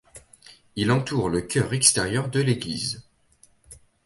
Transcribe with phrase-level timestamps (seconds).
[0.75, 3.03] Il entoure le chœur extérieur de l'église.